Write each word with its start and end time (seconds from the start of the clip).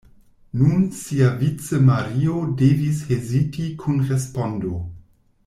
Nun 0.59 0.85
siavice 0.99 1.77
Mario 1.89 2.39
devis 2.63 3.05
heziti 3.11 3.69
kun 3.83 4.03
respondo. 4.15 4.75